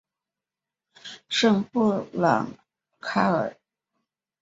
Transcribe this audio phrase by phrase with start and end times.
[1.29, 2.51] 圣布朗
[2.99, 3.55] 卡尔。